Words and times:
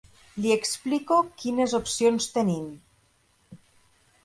Li 0.45 0.53
explico 0.53 1.17
quines 1.43 1.77
opcions 1.81 2.29
tenim. 2.39 2.67